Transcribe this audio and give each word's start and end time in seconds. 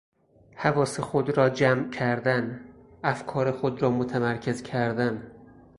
حواس 0.55 0.99
خود 0.99 1.37
را 1.37 1.49
جمع 1.49 1.89
کردن، 1.89 2.65
افکار 3.03 3.51
خود 3.51 3.81
را 3.81 3.89
متمرکز 3.91 4.61
کردن 4.63 5.31